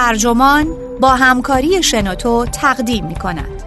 [0.00, 0.66] ترجمان
[1.00, 3.62] با همکاری شنوتو تقدیم می کند.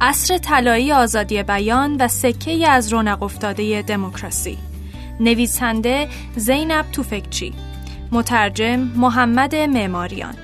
[0.00, 4.58] عصر طلایی آزادی بیان و سکه از رونق افتاده دموکراسی.
[5.20, 7.54] نویسنده زینب توفکچی.
[8.12, 10.34] مترجم محمد معماریان.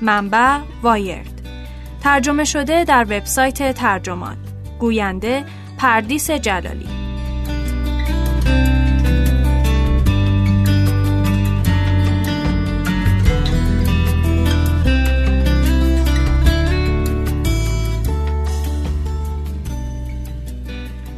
[0.00, 1.31] منبع وایرد.
[2.02, 4.36] ترجمه شده در وبسایت ترجمان.
[4.78, 5.44] گوینده
[5.78, 6.88] پردیس جلالی.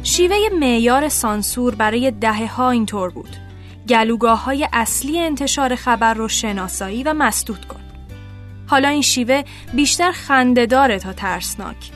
[0.03, 3.29] شیوه معیار سانسور برای دهه ها اینطور بود.
[3.89, 7.84] گلوگاه های اصلی انتشار خبر رو شناسایی و مسدود کن.
[8.67, 9.43] حالا این شیوه
[9.73, 11.91] بیشتر خندهداره تا ترسناک.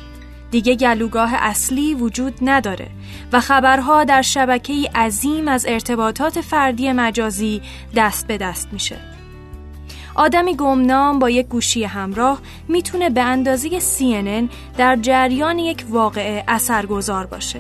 [0.51, 2.87] دیگه گلوگاه اصلی وجود نداره
[3.33, 7.61] و خبرها در شبکه عظیم از ارتباطات فردی مجازی
[7.95, 8.97] دست به دست میشه.
[10.15, 17.25] آدمی گمنام با یک گوشی همراه می‌تونه به اندازه CNN در جریان یک واقعه اثرگذار
[17.25, 17.59] باشه.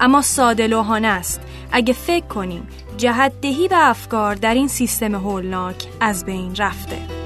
[0.00, 1.40] اما ساده لوحانه است.
[1.72, 7.25] اگه فکر کنیم جهت دهی به افکار در این سیستم هولناک از بین رفته.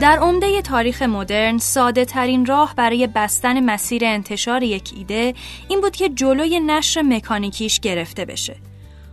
[0.00, 5.34] در عمده تاریخ مدرن ساده ترین راه برای بستن مسیر انتشار یک ایده
[5.68, 8.56] این بود که جلوی نشر مکانیکیش گرفته بشه.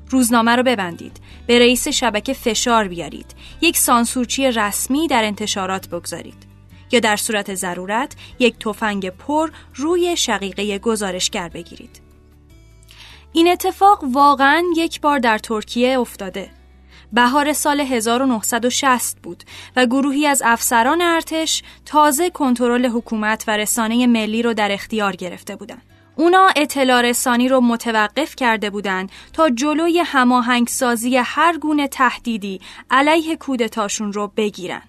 [0.10, 6.48] روزنامه رو ببندید، به رئیس شبکه فشار بیارید، یک سانسورچی رسمی در انتشارات بگذارید.
[6.92, 12.02] یا در صورت ضرورت یک تفنگ پر روی شقیقه گزارشگر بگیرید.
[13.34, 16.57] این اتفاق واقعا یک بار در ترکیه افتاده.
[17.14, 19.44] بهار سال 1960 بود
[19.76, 25.56] و گروهی از افسران ارتش تازه کنترل حکومت و رسانه ملی رو در اختیار گرفته
[25.56, 25.82] بودند.
[26.16, 34.14] اونا اطلاع رسانی رو متوقف کرده بودند تا جلوی هماهنگسازی هر گونه تهدیدی علیه کودتاشون
[34.14, 34.82] رو بگیرن.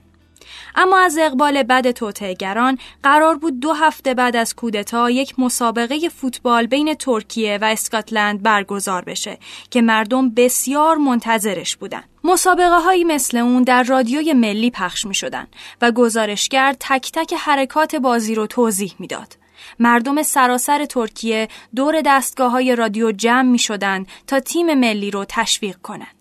[0.75, 6.67] اما از اقبال بد توتهگران قرار بود دو هفته بعد از کودتا یک مسابقه فوتبال
[6.67, 9.39] بین ترکیه و اسکاتلند برگزار بشه
[9.71, 12.03] که مردم بسیار منتظرش بودن.
[12.25, 15.47] مسابقه هایی مثل اون در رادیوی ملی پخش می شدن
[15.83, 19.37] و گزارشگر تک تک حرکات بازی رو توضیح می‌داد.
[19.79, 25.77] مردم سراسر ترکیه دور دستگاه های رادیو جمع می شدن تا تیم ملی رو تشویق
[25.77, 26.18] کنند.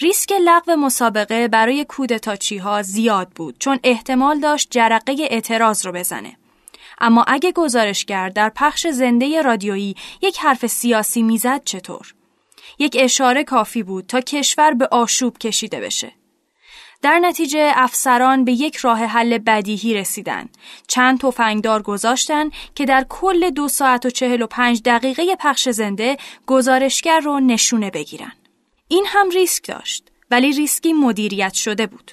[0.00, 6.36] ریسک لغو مسابقه برای کودتاچی ها زیاد بود چون احتمال داشت جرقه اعتراض رو بزنه.
[7.00, 12.14] اما اگه گزارشگر در پخش زنده رادیویی یک حرف سیاسی می‌زد چطور؟
[12.78, 16.12] یک اشاره کافی بود تا کشور به آشوب کشیده بشه.
[17.02, 20.48] در نتیجه افسران به یک راه حل بدیهی رسیدن.
[20.88, 26.16] چند تفنگدار گذاشتن که در کل دو ساعت و چهل و پنج دقیقه پخش زنده
[26.46, 28.32] گزارشگر رو نشونه بگیرن.
[28.88, 32.12] این هم ریسک داشت ولی ریسکی مدیریت شده بود.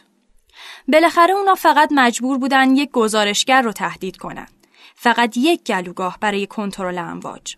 [0.87, 4.67] بالاخره اونا فقط مجبور بودن یک گزارشگر رو تهدید کنند.
[4.95, 7.55] فقط یک گلوگاه برای کنترل امواج.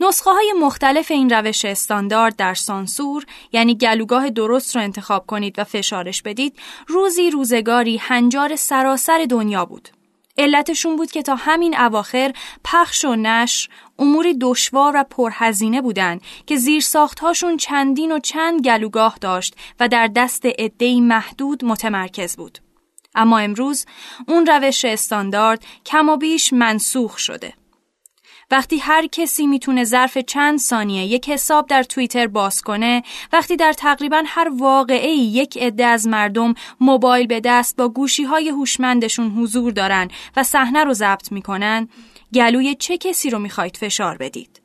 [0.00, 5.64] نسخه های مختلف این روش استاندارد در سانسور یعنی گلوگاه درست رو انتخاب کنید و
[5.64, 9.88] فشارش بدید روزی روزگاری هنجار سراسر دنیا بود.
[10.38, 12.32] علتشون بود که تا همین اواخر
[12.64, 13.68] پخش و نشر
[13.98, 20.06] اموری دشوار و پرهزینه بودند که زیر ساختهاشون چندین و چند گلوگاه داشت و در
[20.06, 22.58] دست عدهای محدود متمرکز بود.
[23.14, 23.86] اما امروز
[24.28, 27.59] اون روش استاندارد کم و بیش منسوخ شده.
[28.50, 33.02] وقتی هر کسی می‌تونه ظرف چند ثانیه یک حساب در توییتر باز کنه
[33.32, 38.48] وقتی در تقریبا هر واقعه یک عده از مردم موبایل به دست با گوشی های
[38.48, 41.88] هوشمندشون حضور دارن و صحنه رو ضبط می‌کنن
[42.34, 44.59] گلوی چه کسی رو می‌خواید فشار بدید؟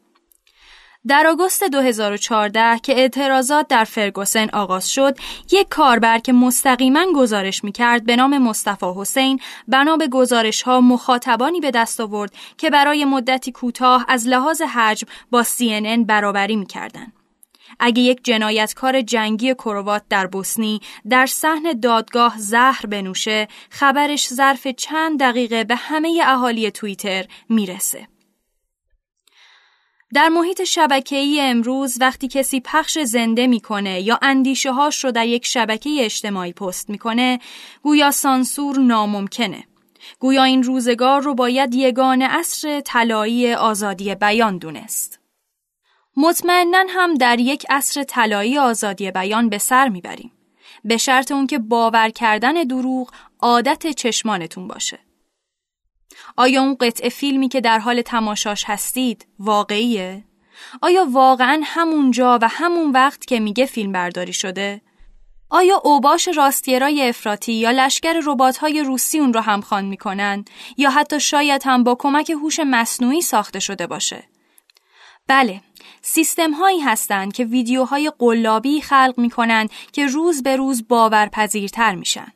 [1.07, 5.17] در آگوست 2014 که اعتراضات در فرگوسن آغاز شد،
[5.51, 11.59] یک کاربر که مستقیما گزارش می‌کرد به نام مصطفی حسین بنا به گزارش ها مخاطبانی
[11.59, 17.13] به دست آورد که برای مدتی کوتاه از لحاظ حجم با CNN برابری می‌کردند.
[17.79, 25.19] اگه یک جنایتکار جنگی کروات در بوسنی در صحن دادگاه زهر بنوشه خبرش ظرف چند
[25.19, 28.07] دقیقه به همه اهالی توییتر می‌رسه.
[30.15, 35.45] در محیط شبکه‌ای امروز وقتی کسی پخش زنده می‌کنه یا اندیشه هاش رو در یک
[35.45, 37.39] شبکه اجتماعی پست می‌کنه
[37.83, 39.63] گویا سانسور ناممکنه
[40.19, 45.19] گویا این روزگار رو باید یگان اصر طلایی آزادی بیان دونست.
[46.17, 50.31] مطمئنا هم در یک عصر طلایی آزادی بیان به سر می‌بریم.
[50.85, 55.04] به شرط اون که باور کردن دروغ عادت چشمانتون باشه.
[56.37, 60.23] آیا اون قطع فیلمی که در حال تماشاش هستید واقعیه؟
[60.81, 64.81] آیا واقعا همون جا و همون وقت که میگه فیلم برداری شده؟
[65.49, 70.45] آیا اوباش راستگرای افراطی یا لشکر ربات‌های روسی اون رو همخوان می‌کنن
[70.77, 74.23] یا حتی شاید هم با کمک هوش مصنوعی ساخته شده باشه؟
[75.27, 75.61] بله،
[76.01, 82.27] سیستم هایی هستند که ویدیوهای قلابی خلق می‌کنن که روز به روز باورپذیرتر میشن.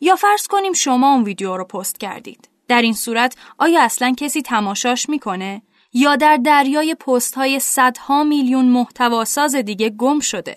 [0.00, 2.53] یا فرض کنیم شما اون ویدیو رو پست کردید.
[2.68, 5.62] در این صورت آیا اصلا کسی تماشاش می‌کنه
[5.92, 10.56] یا در دریای پست های صدها میلیون محتواساز دیگه گم شده؟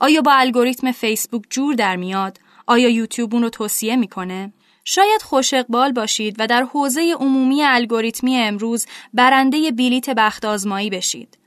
[0.00, 4.52] آیا با الگوریتم فیسبوک جور در میاد؟ آیا یوتیوب اون رو توصیه می‌کنه؟
[4.84, 11.38] شاید خوش اقبال باشید و در حوزه عمومی الگوریتمی امروز برنده بلیت بخت آزمایی بشید.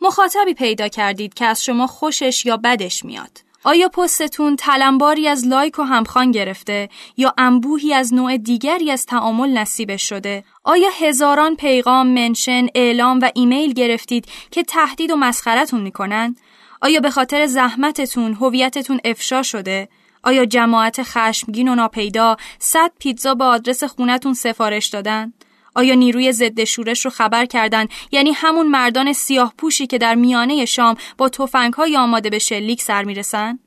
[0.00, 3.38] مخاطبی پیدا کردید که از شما خوشش یا بدش میاد.
[3.64, 9.58] آیا پستتون تلمباری از لایک و همخان گرفته یا انبوهی از نوع دیگری از تعامل
[9.58, 16.36] نصیبش شده؟ آیا هزاران پیغام، منشن، اعلام و ایمیل گرفتید که تهدید و مسخرتون می‌کنن؟
[16.80, 19.88] آیا به خاطر زحمتتون هویتتون افشا شده؟
[20.22, 25.32] آیا جماعت خشمگین و ناپیدا صد پیتزا با آدرس خونتون سفارش دادن؟
[25.74, 30.64] آیا نیروی ضد شورش رو خبر کردن یعنی همون مردان سیاه پوشی که در میانه
[30.64, 31.30] شام با
[31.76, 33.58] های آماده به شلیک سر می‌رسن؟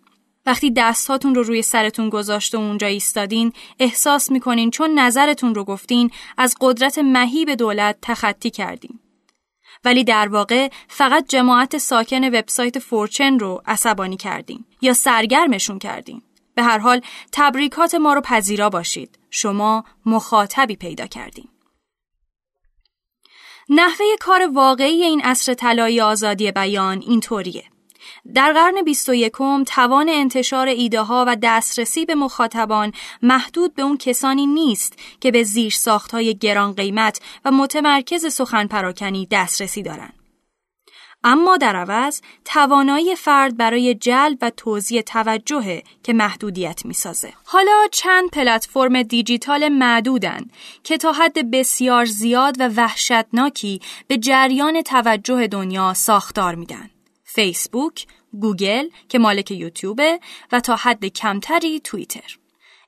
[0.45, 6.11] وقتی دستهاتون رو روی سرتون گذاشت و اونجا ایستادین احساس می‌کنین چون نظرتون رو گفتین
[6.37, 8.99] از قدرت مهیب دولت تخطی کردین.
[9.85, 16.21] ولی در واقع فقط جماعت ساکن وبسایت فورچن رو عصبانی کردین یا سرگرمشون کردین.
[16.55, 19.19] به هر حال تبریکات ما رو پذیرا باشید.
[19.29, 21.47] شما مخاطبی پیدا کردین.
[23.69, 27.63] نحوه کار واقعی این عصر طلایی آزادی بیان اینطوریه.
[28.33, 29.31] در قرن 21
[29.67, 32.91] توان انتشار ایده ها و دسترسی به مخاطبان
[33.21, 38.67] محدود به اون کسانی نیست که به زیر ساخت های گران قیمت و متمرکز سخن
[38.67, 40.24] پراکنی دسترسی دارند.
[41.27, 47.33] اما در عوض توانایی فرد برای جلب و توزیع توجه که محدودیت می‌سازه.
[47.45, 50.45] حالا چند پلتفرم دیجیتال معدودن
[50.83, 56.89] که تا حد بسیار زیاد و وحشتناکی به جریان توجه دنیا ساختار میدن.
[57.23, 58.07] فیسبوک،
[58.41, 60.19] گوگل که مالک یوتیوبه
[60.51, 62.37] و تا حد کمتری توییتر.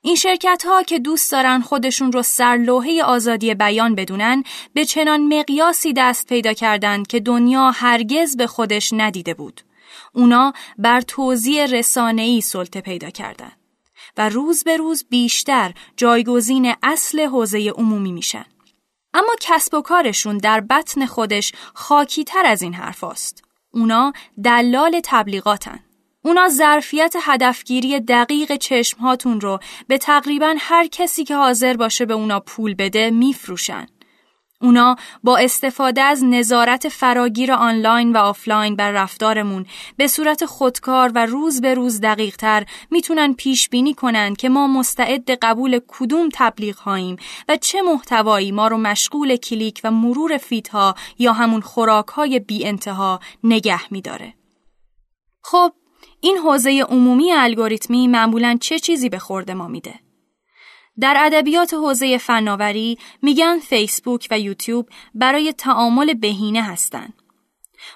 [0.08, 4.44] این شرکت ها که دوست دارن خودشون رو سرلوحه آزادی بیان بدونن
[4.74, 9.60] به چنان مقیاسی دست پیدا کردند که دنیا هرگز به خودش ندیده بود.
[10.12, 13.56] اونا بر توزیع رسانه‌ای سلطه پیدا کردند
[14.16, 18.44] و روز به روز بیشتر جایگزین اصل حوزه عمومی میشن.
[19.14, 23.44] اما کسب و کارشون در بطن خودش خاکی تر از این حرفاست.
[23.70, 24.12] اونا
[24.44, 25.80] دلال تبلیغاتن.
[26.28, 32.40] اونا ظرفیت هدفگیری دقیق چشمهاتون رو به تقریبا هر کسی که حاضر باشه به اونا
[32.40, 33.86] پول بده میفروشن.
[34.60, 39.66] اونا با استفاده از نظارت فراگیر آنلاین و آفلاین بر رفتارمون
[39.96, 44.66] به صورت خودکار و روز به روز دقیق تر می‌تونن پیش بینی کنن که ما
[44.66, 47.16] مستعد قبول کدوم تبلیغ هاییم
[47.48, 52.38] و چه محتوایی ما رو مشغول کلیک و مرور فیت ها یا همون خوراک های
[52.40, 54.34] بی انتها نگه میداره.
[55.42, 55.72] خب
[56.20, 59.94] این حوزه عمومی الگوریتمی معمولا چه چیزی به خورده ما میده؟
[61.00, 67.12] در ادبیات حوزه فناوری میگن فیسبوک و یوتیوب برای تعامل بهینه هستن.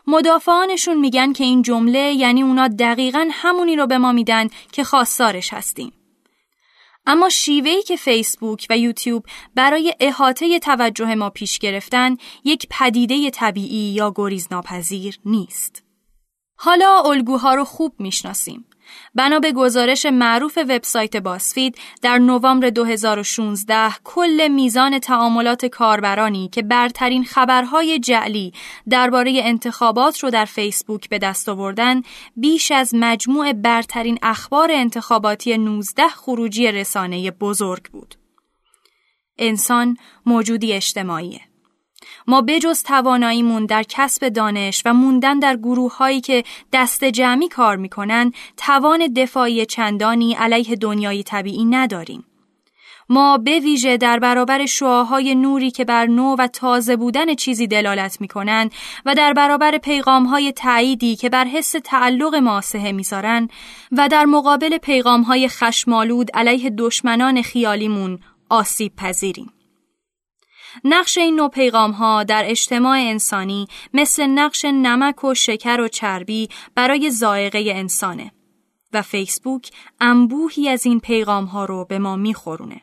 [0.07, 5.53] مدافعانشون میگن که این جمله یعنی اونا دقیقا همونی رو به ما میدن که خواستارش
[5.53, 5.93] هستیم.
[7.07, 13.93] اما شیوهی که فیسبوک و یوتیوب برای احاطه توجه ما پیش گرفتن یک پدیده طبیعی
[13.93, 15.92] یا گریزناپذیر نیست.
[16.65, 18.65] حالا الگوها رو خوب می‌شناسیم.
[19.15, 27.25] بنا به گزارش معروف وبسایت باسفید در نوامبر 2016 کل میزان تعاملات کاربرانی که برترین
[27.25, 28.53] خبرهای جعلی
[28.89, 32.03] درباره انتخابات رو در فیسبوک به دست آوردن
[32.37, 38.15] بیش از مجموع برترین اخبار انتخاباتی 19 خروجی رسانه بزرگ بود.
[39.39, 41.41] انسان موجودی اجتماعیه.
[42.27, 47.77] ما بجز تواناییمون در کسب دانش و موندن در گروه هایی که دست جمعی کار
[47.77, 52.25] می‌کنن توان دفاعی چندانی علیه دنیای طبیعی نداریم.
[53.09, 58.21] ما به ویژه در برابر شعاهای نوری که بر نو و تازه بودن چیزی دلالت
[58.21, 58.73] می کنند
[59.07, 63.49] و در برابر پیغامهای تاییدی که بر حس تعلق ما سهه می‌ذارن
[63.93, 69.62] و در مقابل پیغامهای خشمالود علیه دشمنان خیالیمون آسیب پذیریم.
[70.85, 76.49] نقش این نوع پیغام ها در اجتماع انسانی مثل نقش نمک و شکر و چربی
[76.75, 78.33] برای زائقه انسانه
[78.93, 82.81] و فیسبوک انبوهی از این پیغام ها رو به ما میخورونه.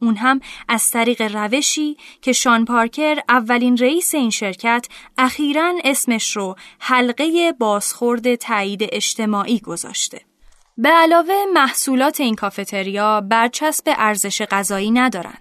[0.00, 4.86] اون هم از طریق روشی که شان پارکر اولین رئیس این شرکت
[5.18, 10.20] اخیرا اسمش رو حلقه بازخورد تایید اجتماعی گذاشته.
[10.76, 15.38] به علاوه محصولات این کافتریا برچسب ارزش غذایی ندارن.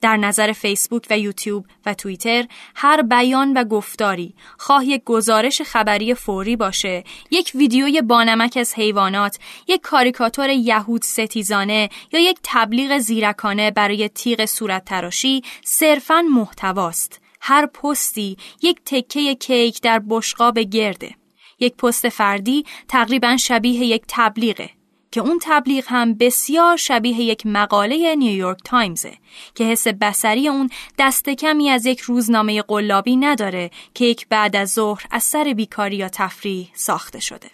[0.00, 4.34] در نظر فیسبوک و یوتیوب و توییتر هر بیان و گفتاری.
[4.58, 9.38] خواه یک گزارش خبری فوری باشه یک ویدیوی بانمک از حیوانات
[9.68, 17.20] یک کاریکاتور یهود ستیزانه یا یک تبلیغ زیرکانه برای تیغ صورت تراشی صرفاً محتواست.
[17.40, 21.14] هر پستی یک تکه کیک در بشقاب گرده.
[21.60, 24.75] یک پست فردی تقریبا شبیه یک تبلیغه.
[25.16, 29.12] که اون تبلیغ هم بسیار شبیه یک مقاله نیویورک تایمزه
[29.54, 34.72] که حس بسری اون دست کمی از یک روزنامه قلابی نداره که یک بعد از
[34.72, 37.50] ظهر از سر بیکاری یا تفریح ساخته شده.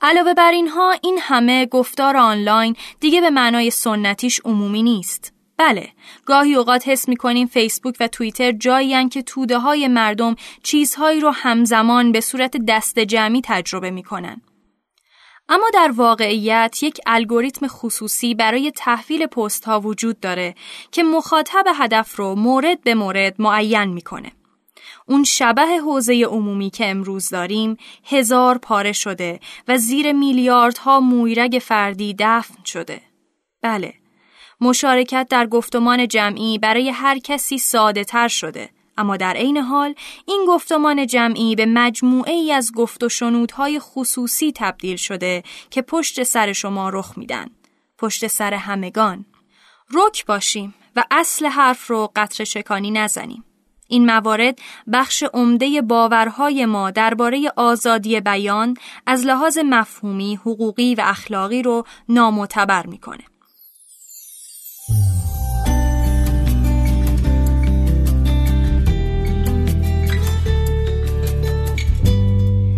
[0.00, 5.32] علاوه بر اینها این همه گفتار آنلاین دیگه به معنای سنتیش عمومی نیست.
[5.56, 5.88] بله،
[6.26, 12.12] گاهی اوقات حس می‌کنیم فیسبوک و توییتر جایی که توده های مردم چیزهایی رو همزمان
[12.12, 14.42] به صورت دست جمعی تجربه می‌کنن.
[15.48, 20.54] اما در واقعیت یک الگوریتم خصوصی برای تحویل پست ها وجود داره
[20.92, 24.32] که مخاطب هدف رو مورد به مورد معین می‌کنه.
[25.08, 32.14] اون شبه حوزه عمومی که امروز داریم هزار پاره شده و زیر میلیاردها مویرگ فردی
[32.18, 33.00] دفن شده.
[33.62, 33.94] بله،
[34.60, 39.94] مشارکت در گفتمان جمعی برای هر کسی ساده تر شده اما در عین حال
[40.26, 46.22] این گفتمان جمعی به مجموعه ای از گفت و شنودهای خصوصی تبدیل شده که پشت
[46.22, 47.46] سر شما رخ میدن.
[47.98, 49.24] پشت سر همگان.
[49.94, 53.44] رک باشیم و اصل حرف رو قطر شکانی نزنیم.
[53.88, 54.58] این موارد
[54.92, 62.86] بخش عمده باورهای ما درباره آزادی بیان از لحاظ مفهومی، حقوقی و اخلاقی رو نامعتبر
[62.86, 63.24] می‌کنه.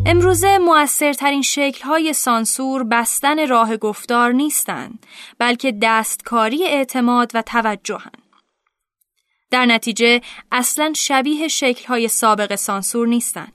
[0.08, 5.06] امروزه موثرترین شکل‌های سانسور بستن راه گفتار نیستند
[5.38, 8.10] بلکه دستکاری اعتماد و توجهن.
[9.50, 10.20] در نتیجه
[10.52, 13.52] اصلا شبیه شکل‌های سابق سانسور نیستند.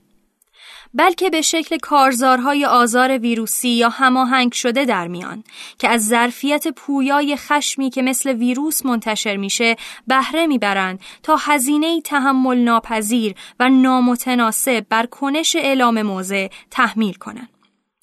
[0.94, 5.44] بلکه به شکل کارزارهای آزار ویروسی یا هماهنگ شده در میان
[5.78, 12.58] که از ظرفیت پویای خشمی که مثل ویروس منتشر میشه بهره می‌برند تا هزینه تحمل
[12.58, 17.48] ناپذیر و نامتناسب بر کنش اعلام موضع تحمیل کنند.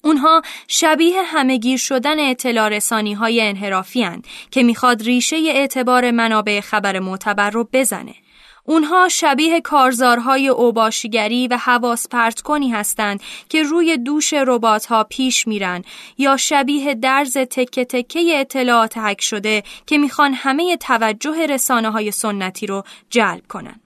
[0.04, 4.06] اونها شبیه همهگیر شدن اطلاع رسانی های انحرافی
[4.50, 8.14] که می‌خواد ریشه اعتبار منابع خبر معتبر رو بزنه
[8.64, 15.46] اونها شبیه کارزارهای اوباشیگری و حواس پرت کنی هستند که روی دوش ربات ها پیش
[15.46, 15.84] میرن
[16.18, 22.66] یا شبیه درز تکه تکه اطلاعات حک شده که می‌خوان همه توجه رسانه های سنتی
[22.66, 23.80] رو جلب کنن.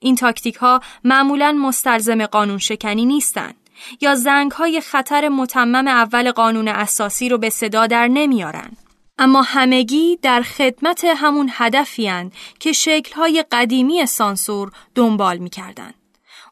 [0.00, 3.54] این تاکتیک ها معمولا مستلزم قانون شکنی نیستند
[4.00, 8.76] یا زنگ های خطر متمم اول قانون اساسی رو به صدا در نمیارن.
[9.18, 12.30] اما همگی در خدمت همون هدفی
[12.60, 15.94] که شکلهای قدیمی سانسور دنبال می‌کردند.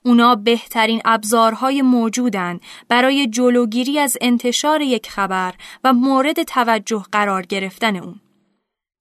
[0.02, 5.54] اونا بهترین ابزارهای موجودند برای جلوگیری از انتشار یک خبر
[5.84, 8.20] و مورد توجه قرار گرفتن اون.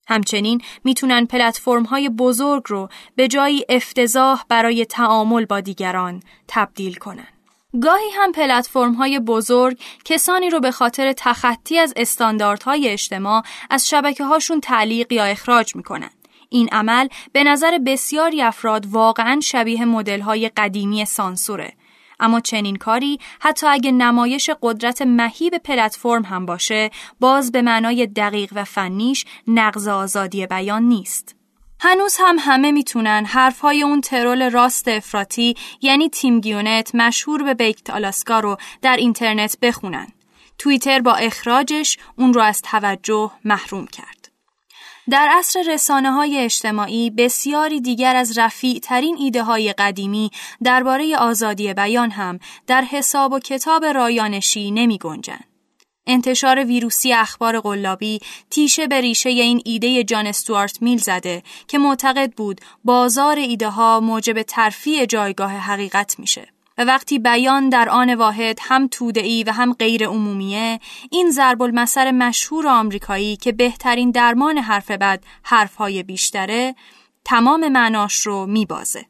[0.08, 7.33] همچنین می‌تونن پلتفرم های بزرگ رو به جایی افتضاح برای تعامل با دیگران تبدیل کنن.
[7.82, 14.24] گاهی هم پلتفرم های بزرگ کسانی رو به خاطر تخطی از استانداردهای اجتماع از شبکه
[14.24, 16.10] هاشون تعلیق یا اخراج می‌کنن.
[16.50, 21.74] این عمل به نظر بسیاری افراد واقعا شبیه مدل های قدیمی سانسوره.
[22.20, 26.90] اما چنین کاری حتی اگه نمایش قدرت مهیب پلتفرم هم باشه
[27.20, 31.43] باز به معنای دقیق و فنیش نقض آزادی بیان نیست.
[31.86, 37.90] هنوز هم همه می‌تونن حرفهای اون ترول راست افراتی یعنی تیم گیونت مشهور به بیکت
[37.90, 40.08] آلاسکا رو در اینترنت بخونن.
[40.58, 44.32] توییتر با اخراجش اون رو از توجه محروم کرد.
[45.10, 50.32] در عصر رسانه های اجتماعی بسیاری دیگر از رفیع ترین ایده های قدیمی
[50.64, 55.53] درباره آزادی بیان هم در حساب و کتاب رایانشی نمی گنجن.
[56.08, 58.20] انتشار ویروسی اخبار قلابی
[58.50, 64.00] تیشه به ریشه این ایده جان استوارت میل زده که معتقد بود بازار ایده ها
[64.00, 66.48] موجب ترفیع جایگاه حقیقت میشه.
[66.78, 70.80] و وقتی بیان در آن واحد هم تودعی و هم غیر عمومیه
[71.12, 76.76] این ضرب المثل مشهور آمریکایی که بهترین درمان حرف بد حرفهای بیشتره
[77.26, 79.06] تمام معناش رو میبازه.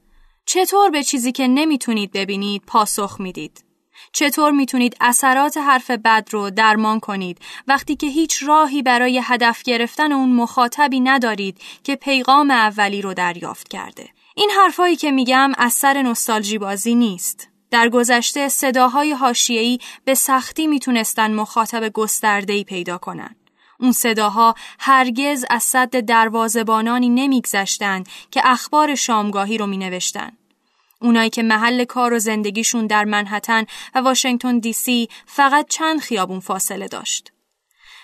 [0.46, 3.64] چطور به چیزی که نمی‌تونید ببینید پاسخ می‌دید؟
[4.14, 10.12] چطور می‌تونید اثرات حرف بد رو درمان کنید وقتی که هیچ راهی برای هدف گرفتن
[10.12, 16.58] اون مخاطبی ندارید که پیغام اولی رو دریافت کرده؟ این حرفایی که میگم اثر نوستالژی
[16.58, 17.50] بازی نیست.
[17.72, 23.36] در گذشته صداهای حاشیه‌ای به سختی می‌تونستن مخاطب گسترده‌ای پیدا کنند.
[23.80, 30.32] اون صداها هرگز از صد دروازبانانی نمیگذشتند که اخبار شامگاهی رو مینوشتن.
[31.04, 36.40] اونایی که محل کار و زندگیشون در منحتن و واشنگتن دی سی فقط چند خیابون
[36.40, 37.32] فاصله داشت.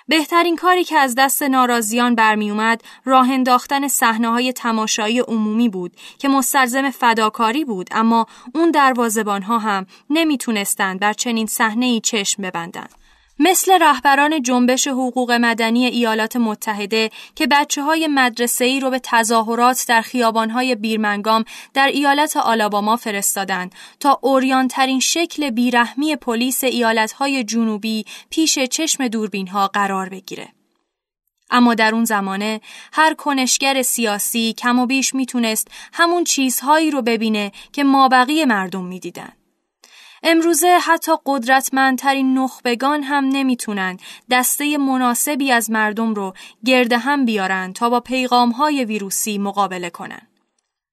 [0.07, 6.27] بهترین کاری که از دست ناراضیان برمیومد راه انداختن صحنه های تماشایی عمومی بود که
[6.27, 8.25] مستلزم فداکاری بود اما
[8.55, 12.98] اون دروازبان ها هم نمی‌تونستند بر چنین صحنه ای چشم ببندند.
[13.41, 19.85] مثل رهبران جنبش حقوق مدنی ایالات متحده که بچه های مدرسه ای رو به تظاهرات
[19.87, 21.43] در خیابان های بیرمنگام
[21.73, 29.47] در ایالت آلاباما فرستادند تا اوریانترین شکل بیرحمی پلیس ایالت های جنوبی پیش چشم دوربین
[29.47, 30.47] ها قرار بگیره.
[31.49, 32.61] اما در اون زمانه
[32.93, 39.38] هر کنشگر سیاسی کم و بیش می‌تونست همون چیزهایی رو ببینه که مابقی مردم می‌دیدن.
[40.23, 43.97] امروزه حتی قدرتمندترین نخبگان هم نمی‌تونن
[44.31, 46.33] دسته مناسبی از مردم رو
[46.65, 50.28] گرده هم بیارن تا با پیغامهای ویروسی مقابله کنن.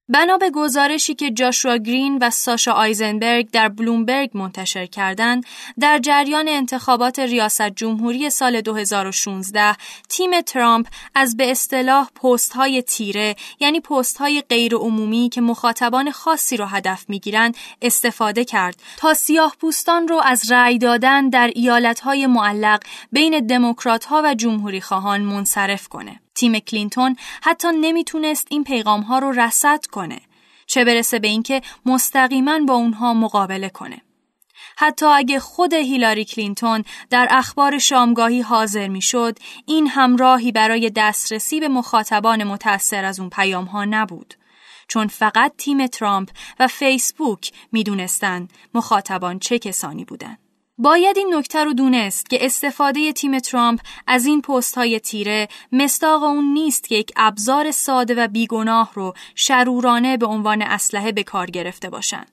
[0.09, 5.45] بنا به گزارشی که جاشوا گرین و ساشا آیزنبرگ در بلومبرگ منتشر کردند،
[5.81, 9.77] در جریان انتخابات ریاست جمهوری سال 2016
[10.09, 16.11] تیم ترامپ از به اصطلاح پست های تیره یعنی پست های غیر عمومی که مخاطبان
[16.11, 19.57] خاصی را هدف می‌گیرند استفاده کرد تا سیاه ها
[20.09, 22.81] رو از رأی دادن در ایالت های معلق
[23.13, 26.21] بین دموکرات ها و جمهوری خواهان منصرف کنه.
[26.37, 30.21] تیم کلینتون حتی نمی‌تونست این پیغام ها رو رصد کنه
[30.67, 34.02] چه برسه به اینکه مستقیما با اونها مقابله کنه.
[34.78, 41.69] حتی اگه خود هیلاری کلینتون در اخبار شامگاهی حاضر می‌شد این همراهی برای دسترسی به
[41.69, 44.34] مخاطبان متأثر از اون پیام ها نبود.
[44.89, 46.30] چون فقط تیم ترامپ
[46.61, 50.46] و فیسبوک می‌دونستند مخاطبان چه کسانی بودند.
[50.78, 56.23] باید این نکته رو دونست که استفاده تیم ترامپ از این پست های تیره مستاق
[56.23, 61.47] اون نیست که یک ابزار ساده و بیگناه رو شرورانه به عنوان اسلحه به کار
[61.47, 62.25] گرفته باشن.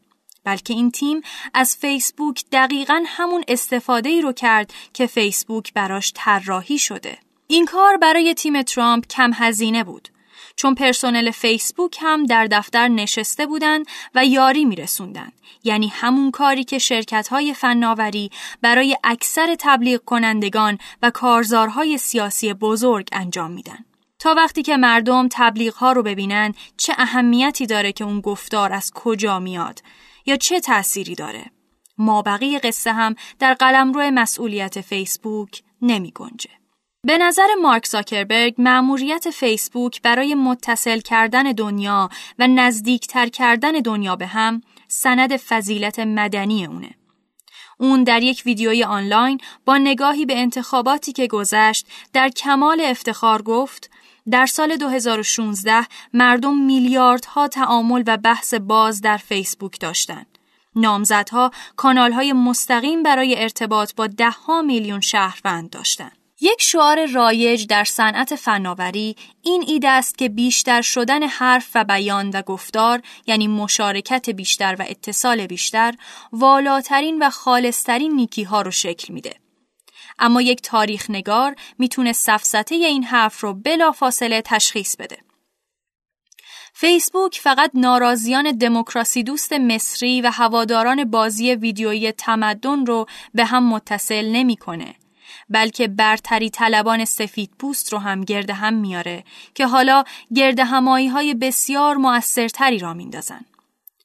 [0.43, 1.21] بلکه این تیم
[1.53, 7.17] از فیسبوک دقیقا همون استفاده ای رو کرد که فیسبوک براش طراحی شده.
[7.47, 10.09] این کار برای تیم ترامپ کم هزینه بود.
[10.55, 13.85] چون پرسنل فیسبوک هم در دفتر نشسته بودند
[14.15, 15.31] و یاری میرسوندن.
[15.63, 18.29] یعنی همون کاری که شرکت های فناوری
[18.61, 23.85] برای اکثر تبلیغ کنندگان و کارزارهای سیاسی بزرگ انجام میدن.
[24.19, 28.91] تا وقتی که مردم تبلیغ ها رو ببینن چه اهمیتی داره که اون گفتار از
[28.95, 29.79] کجا میاد؟
[30.25, 31.45] یا چه تأثیری داره؟
[31.97, 36.62] مابقی قصه هم در قلمرو مسئولیت فیسبوک نمی گنجه.
[37.05, 44.27] به نظر مارک زاکربرگ مأموریت فیسبوک برای متصل کردن دنیا و نزدیکتر کردن دنیا به
[44.27, 46.89] هم سند فضیلت مدنی اونه.
[47.79, 53.89] اون در یک ویدیوی آنلاین با نگاهی به انتخاباتی که گذشت در کمال افتخار گفت
[54.31, 60.37] در سال 2016 مردم میلیاردها تعامل و بحث باز در فیسبوک داشتند.
[60.75, 66.22] نامزدها کانالهای مستقیم برای ارتباط با دهها میلیون شهروند داشتند.
[66.43, 72.29] یک شعار رایج در صنعت فناوری این ایده است که بیشتر شدن حرف و بیان
[72.29, 75.93] و گفتار یعنی مشارکت بیشتر و اتصال بیشتر
[76.31, 79.35] والاترین و خالصترین نیکی ها رو شکل میده.
[80.19, 85.17] اما یک تاریخ نگار می‌تونه سفسته این حرف رو بلافاصله تشخیص بده.
[86.73, 94.25] فیسبوک فقط ناراضیان دموکراسی دوست مصری و هواداران بازی ویدیویی تمدن رو به هم متصل
[94.25, 94.95] نمی‌کنه
[95.49, 99.23] بلکه برتری طلبان سفید پوست رو هم گرد هم میاره
[99.55, 100.03] که حالا
[100.35, 103.45] گرد همایی های بسیار مؤثرتری را میندازن.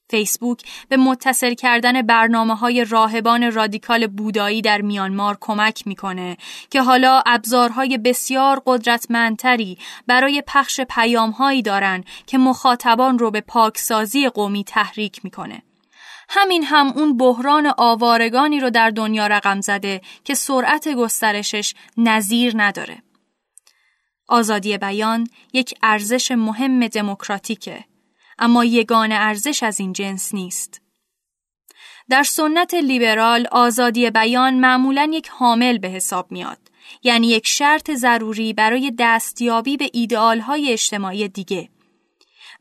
[0.09, 6.37] فیسبوک به متصل کردن برنامه های راهبان رادیکال بودایی در میانمار کمک می‌کنه
[6.69, 9.77] که حالا ابزارهای بسیار قدرتمندتری
[10.07, 15.61] برای پخش پیامهایی دارن که مخاطبان رو به پاکسازی قومی تحریک می‌کنه.
[16.29, 23.03] همین هم اون بحران آوارگانی رو در دنیا رقم زده که سرعت گسترشش نظیر نداره.
[24.27, 27.85] آزادی بیان یک ارزش مهم دموکراتیکه
[28.39, 30.81] اما یگان ارزش از این جنس نیست.
[32.09, 36.57] در سنت لیبرال آزادی بیان معمولا یک حامل به حساب میاد
[37.03, 41.69] یعنی یک شرط ضروری برای دستیابی به ایدئالهای اجتماعی دیگه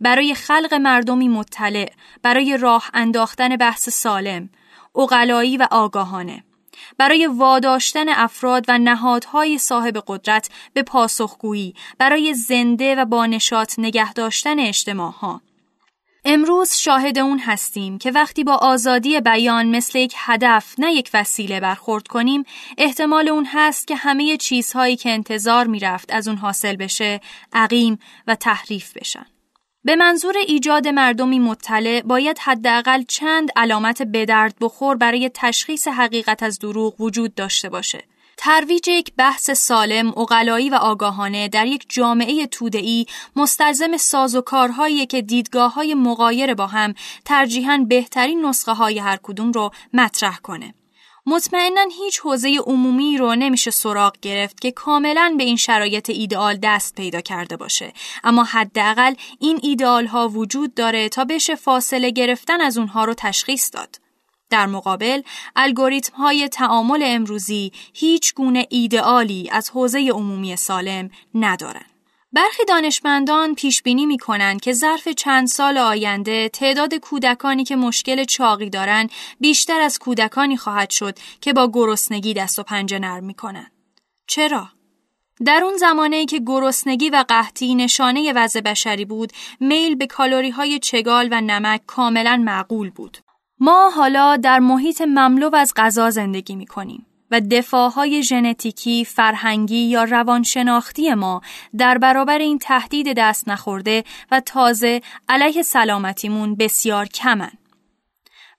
[0.00, 4.50] برای خلق مردمی مطلع برای راه انداختن بحث سالم
[4.96, 6.44] اقلایی و آگاهانه
[6.98, 14.58] برای واداشتن افراد و نهادهای صاحب قدرت به پاسخگویی برای زنده و بانشات نگه داشتن
[14.58, 15.40] اجتماعها
[16.24, 21.60] امروز شاهد اون هستیم که وقتی با آزادی بیان مثل یک هدف نه یک وسیله
[21.60, 22.44] برخورد کنیم
[22.78, 27.20] احتمال اون هست که همه چیزهایی که انتظار می‌رفت از اون حاصل بشه
[27.52, 29.26] عقیم و تحریف بشن.
[29.88, 36.58] به منظور ایجاد مردمی مطلع باید حداقل چند علامت بدرد بخور برای تشخیص حقیقت از
[36.58, 38.04] دروغ وجود داشته باشه.
[38.36, 45.06] ترویج یک بحث سالم، اقلایی و آگاهانه در یک جامعه توده‌ای مستلزم ساز و کارهایی
[45.06, 50.74] که دیدگاه های مقایر با هم ترجیحاً بهترین نسخه های هر کدوم رو مطرح کنه.
[51.28, 56.94] مطمئنا هیچ حوزه عمومی رو نمیشه سراغ گرفت که کاملا به این شرایط ایدئال دست
[56.94, 57.92] پیدا کرده باشه
[58.24, 63.70] اما حداقل این ایدئال ها وجود داره تا بشه فاصله گرفتن از اونها رو تشخیص
[63.72, 64.00] داد
[64.50, 65.22] در مقابل
[65.56, 71.97] الگوریتم های تعامل امروزی هیچ گونه ایدئالی از حوزه عمومی سالم ندارند.
[72.32, 78.24] برخی دانشمندان پیش بینی می کنند که ظرف چند سال آینده تعداد کودکانی که مشکل
[78.24, 79.10] چاقی دارند
[79.40, 83.72] بیشتر از کودکانی خواهد شد که با گرسنگی دست و پنجه نرم می کنند.
[84.26, 84.68] چرا؟
[85.46, 90.78] در اون زمانه که گرسنگی و قحطی نشانه وضع بشری بود، میل به کالری های
[90.78, 93.18] چگال و نمک کاملا معقول بود.
[93.60, 100.04] ما حالا در محیط مملو از غذا زندگی می کنیم و دفاعهای ژنتیکی، فرهنگی یا
[100.04, 101.40] روانشناختی ما
[101.78, 107.50] در برابر این تهدید دست نخورده و تازه علیه سلامتیمون بسیار کمن.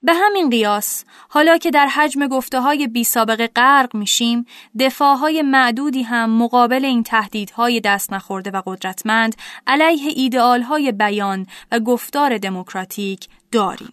[0.02, 4.46] به همین قیاس، حالا که در حجم گفته های بی سابقه غرق میشیم،
[4.80, 12.38] دفاعهای معدودی هم مقابل این تهدیدهای دست نخورده و قدرتمند علیه ایدئالهای بیان و گفتار
[12.38, 13.92] دموکراتیک داریم.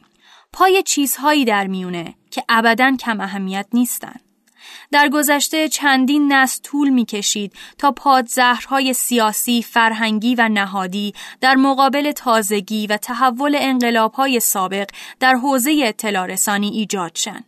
[0.54, 4.27] پای چیزهایی در میونه که ابدا کم اهمیت نیستند.
[4.92, 12.12] در گذشته چندین نسل طول می کشید تا پادزهرهای سیاسی، فرهنگی و نهادی در مقابل
[12.12, 14.88] تازگی و تحول انقلابهای سابق
[15.20, 17.44] در حوزه اطلاع رسانی ایجاد شن.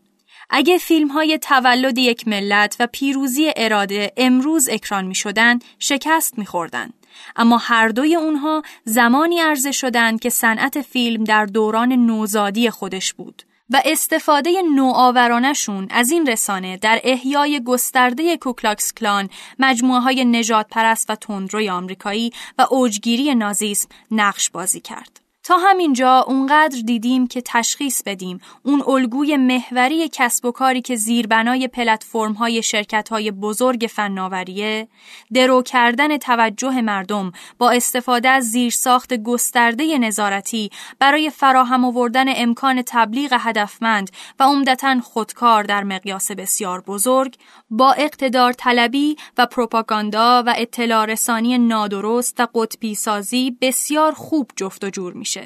[0.49, 6.45] اگه فیلم های تولد یک ملت و پیروزی اراده امروز اکران می شدن، شکست می
[6.45, 6.89] خوردن.
[7.35, 13.43] اما هر دوی اونها زمانی عرضه شدند که صنعت فیلم در دوران نوزادی خودش بود
[13.69, 19.29] و استفاده نوآورانشون از این رسانه در احیای گسترده کوکلاکس کلان
[19.59, 25.28] مجموعه های نجات پرست و تندروی آمریکایی و اوجگیری نازیسم نقش بازی کرد.
[25.49, 28.41] تا همینجا اونقدر دیدیم که تشخیص بدیم.
[28.63, 34.87] اون الگوی محوری کسب و کاری که زیربنای پلتفرم های شرکت های بزرگ فناوریه
[35.33, 43.37] درو کردن توجه مردم با استفاده از زیرساخت گسترده نظارتی برای فراهم آوردن امکان تبلیغ
[43.39, 44.09] هدفمند
[44.39, 47.35] و عمدتا خودکار در مقیاس بسیار بزرگ
[47.69, 54.83] با اقتدار طلبی و پروپاگاندا و اطلاع رسانی نادرست و قطبی سازی بسیار خوب جفت
[54.83, 55.38] و جور میشه.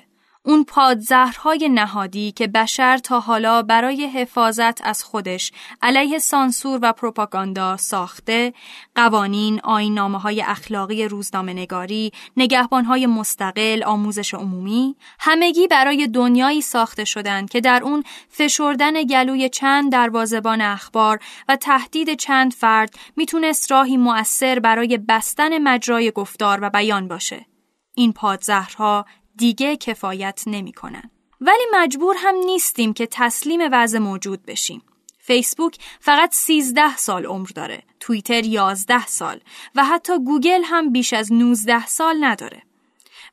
[0.45, 5.51] اون پادزهرهای نهادی که بشر تا حالا برای حفاظت از خودش
[5.81, 8.53] علیه سانسور و پروپاگاندا ساخته،
[8.95, 17.05] قوانین، آینامه های اخلاقی روزنامه نگاری، نگهبان های مستقل، آموزش عمومی، همگی برای دنیایی ساخته
[17.05, 23.97] شدند که در اون فشردن گلوی چند دروازبان اخبار و تهدید چند فرد می‌تونست راهی
[23.97, 27.45] مؤثر برای بستن مجرای گفتار و بیان باشه.
[27.95, 29.05] این پادزهرها
[29.37, 31.09] دیگه کفایت نمی‌کنن.
[31.41, 34.81] ولی مجبور هم نیستیم که تسلیم وضع موجود بشیم.
[35.19, 39.39] فیسبوک فقط 13 سال عمر داره، توییتر 11 سال
[39.75, 42.61] و حتی گوگل هم بیش از 19 سال نداره.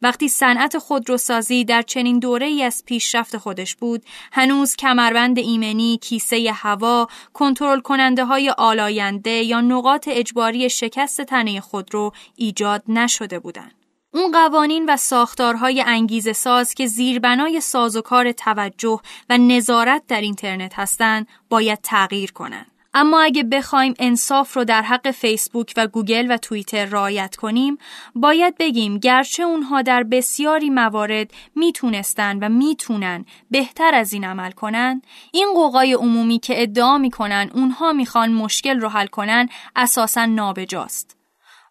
[0.02, 6.52] وقتی صنعت خودروسازی در چنین دوره ای از پیشرفت خودش بود، هنوز کمربند ایمنی، کیسه
[6.54, 13.79] هوا، کنترل کننده های آلاینده یا نقاط اجباری شکست تنه خودرو ایجاد نشده بودند.
[14.14, 21.28] اون قوانین و ساختارهای انگیزه ساز که زیربنای سازوکار توجه و نظارت در اینترنت هستند
[21.48, 22.66] باید تغییر کنند.
[22.94, 27.78] اما اگه بخوایم انصاف رو در حق فیسبوک و گوگل و توییتر رعایت کنیم
[28.14, 35.02] باید بگیم گرچه اونها در بسیاری موارد می‌تونستن و می‌تونن بهتر از این عمل کنن
[35.32, 41.19] این قوقای عمومی که ادعا می‌کنن اونها می‌خوان مشکل رو حل کنن اساسا نابجاست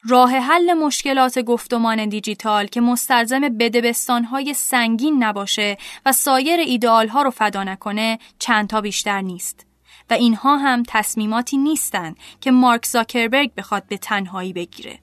[0.03, 7.63] راه حل مشکلات گفتمان دیجیتال که مستلزم بدبستانهای سنگین نباشه و سایر ایدئالها رو فدا
[7.63, 9.65] نکنه چندتا بیشتر نیست.
[10.09, 14.99] و اینها هم تصمیماتی نیستند که مارک زاکربرگ بخواد به تنهایی بگیره.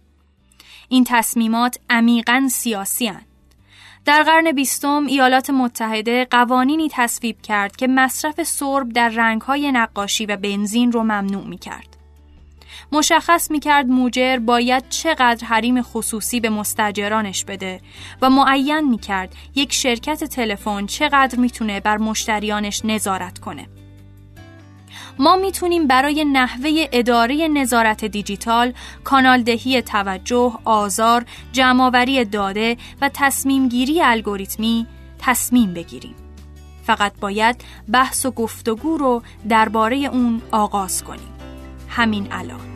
[0.89, 3.23] این تصمیمات عمیقا سیاسی هن.
[4.05, 10.37] در قرن بیستم ایالات متحده قوانینی تصویب کرد که مصرف سرب در رنگهای نقاشی و
[10.37, 11.96] بنزین رو ممنوع می کرد.
[12.93, 17.81] مشخص می کرد موجر باید چقدر حریم خصوصی به مستجرانش بده
[18.23, 23.69] و معین می کرد یک شرکت تلفن چقدر می‌تونه بر مشتریانش نظارت کنه.
[25.19, 28.73] ما می‌تونیم برای نحوه اداره نظارت دیجیتال،
[29.05, 34.87] کانالدهی توجه، آزار، جمعآوری داده و تصمیم گیری الگوریتمی
[35.19, 36.15] تصمیم بگیریم.
[36.85, 41.33] فقط باید بحث و گفتگو رو درباره اون آغاز کنیم.
[41.89, 42.76] همین الان.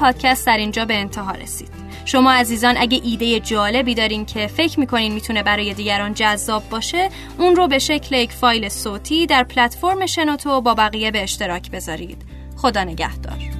[0.00, 1.68] پادکست در اینجا به انتها رسید.
[2.04, 7.08] شما عزیزان اگه ایده جالبی دارین که فکر می‌کنین می‌تونه برای دیگران جذاب باشه
[7.38, 12.22] اون رو به شکل یک فایل صوتی در پلتفرم شنوتو با بقیه به اشتراک بذارید.
[12.56, 13.59] خدا نگهدار.